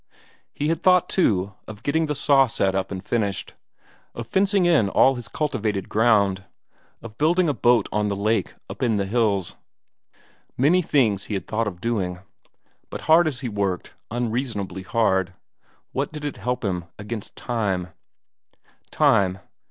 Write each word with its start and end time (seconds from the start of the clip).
He 0.51 0.69
had 0.69 0.81
thought, 0.81 1.09
too, 1.09 1.53
of 1.67 1.83
getting 1.83 2.07
that 2.07 2.15
saw 2.15 2.47
set 2.47 2.73
up 2.73 2.89
and 2.89 3.05
finished; 3.05 3.53
of 4.15 4.25
fencing 4.25 4.65
in 4.65 4.89
all 4.89 5.13
his 5.13 5.27
cultivated 5.27 5.89
ground; 5.89 6.43
of 7.03 7.19
building 7.19 7.47
a 7.47 7.53
boat 7.53 7.87
on 7.91 8.07
the 8.07 8.15
lake 8.15 8.55
up 8.67 8.81
in 8.81 8.97
the 8.97 9.05
hills. 9.05 9.53
Many 10.57 10.81
things 10.81 11.25
he 11.25 11.35
had 11.35 11.45
thought 11.45 11.67
of 11.67 11.79
doing. 11.81 12.17
But 12.89 13.01
hard 13.01 13.27
as 13.27 13.41
he 13.41 13.47
worked, 13.47 13.93
unreasonably 14.09 14.81
hard 14.81 15.35
what 15.91 16.11
did 16.11 16.25
it 16.25 16.37
help 16.37 16.65
against 16.97 17.35
time? 17.35 17.89